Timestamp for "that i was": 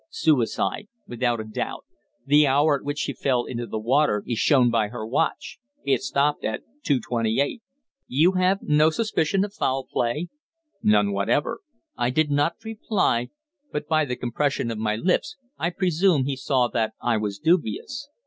16.69-17.37